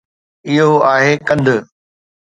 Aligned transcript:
اهو 0.49 0.69
آهي 0.93 1.13
ڪنڌ 1.27 1.47